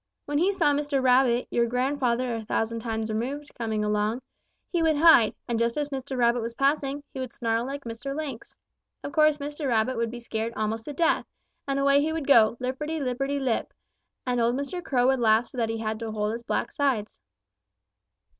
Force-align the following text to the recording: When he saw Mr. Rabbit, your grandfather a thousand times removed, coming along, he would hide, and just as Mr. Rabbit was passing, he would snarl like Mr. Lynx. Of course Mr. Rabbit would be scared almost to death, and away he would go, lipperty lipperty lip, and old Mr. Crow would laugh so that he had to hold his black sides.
When 0.25 0.39
he 0.39 0.51
saw 0.51 0.73
Mr. 0.73 0.99
Rabbit, 0.99 1.47
your 1.51 1.67
grandfather 1.67 2.33
a 2.35 2.43
thousand 2.43 2.79
times 2.79 3.11
removed, 3.11 3.53
coming 3.53 3.83
along, 3.83 4.23
he 4.73 4.81
would 4.81 4.95
hide, 4.95 5.35
and 5.47 5.59
just 5.59 5.77
as 5.77 5.89
Mr. 5.89 6.17
Rabbit 6.17 6.41
was 6.41 6.55
passing, 6.55 7.03
he 7.13 7.19
would 7.19 7.31
snarl 7.31 7.67
like 7.67 7.83
Mr. 7.83 8.15
Lynx. 8.17 8.57
Of 9.03 9.11
course 9.11 9.37
Mr. 9.37 9.67
Rabbit 9.67 9.97
would 9.97 10.09
be 10.09 10.19
scared 10.19 10.53
almost 10.55 10.85
to 10.85 10.93
death, 10.93 11.27
and 11.67 11.77
away 11.77 12.01
he 12.01 12.11
would 12.11 12.25
go, 12.25 12.57
lipperty 12.59 12.99
lipperty 12.99 13.39
lip, 13.39 13.75
and 14.25 14.41
old 14.41 14.55
Mr. 14.55 14.83
Crow 14.83 15.05
would 15.05 15.19
laugh 15.19 15.45
so 15.45 15.59
that 15.59 15.69
he 15.69 15.77
had 15.77 15.99
to 15.99 16.11
hold 16.11 16.31
his 16.31 16.41
black 16.41 16.71
sides. 16.71 17.19